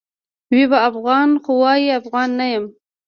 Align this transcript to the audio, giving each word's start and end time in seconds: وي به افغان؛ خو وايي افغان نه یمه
وي 0.51 0.61
به 0.69 0.77
افغان؛ 0.89 1.29
خو 1.43 1.51
وايي 1.61 1.89
افغان 1.99 2.29
نه 2.39 2.45
یمه 2.53 2.71